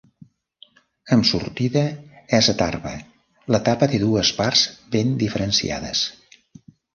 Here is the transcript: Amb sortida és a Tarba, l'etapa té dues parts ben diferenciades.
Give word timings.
Amb 1.15 1.25
sortida 1.31 1.83
és 2.37 2.49
a 2.53 2.55
Tarba, 2.61 2.93
l'etapa 3.57 3.91
té 3.93 4.01
dues 4.05 4.33
parts 4.41 4.65
ben 4.97 5.13
diferenciades. 5.27 6.03